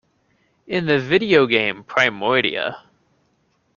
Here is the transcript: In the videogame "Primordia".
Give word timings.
In 0.65 0.87
the 0.87 0.97
videogame 0.99 1.85
"Primordia". 1.85 2.87